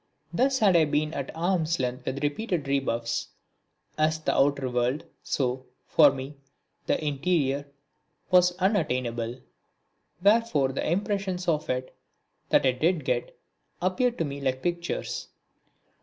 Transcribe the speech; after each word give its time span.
Thus 0.33 0.57
had 0.57 0.75
I 0.75 0.85
been 0.85 1.11
kept 1.11 1.29
at 1.29 1.35
arm's 1.37 1.79
length 1.79 2.07
with 2.07 2.23
repeated 2.23 2.67
rebuffs. 2.67 3.27
As 3.99 4.19
the 4.19 4.33
outer 4.33 4.67
world, 4.67 5.05
so, 5.21 5.67
for 5.85 6.11
me, 6.11 6.37
the 6.87 6.99
interior, 7.05 7.67
was 8.31 8.57
unattainable. 8.57 9.41
Wherefore 10.23 10.69
the 10.69 10.91
impressions 10.91 11.47
of 11.47 11.69
it 11.69 11.95
that 12.49 12.65
I 12.65 12.71
did 12.71 13.05
get 13.05 13.37
appeared 13.79 14.17
to 14.17 14.25
me 14.25 14.41
like 14.41 14.63
pictures. 14.63 15.27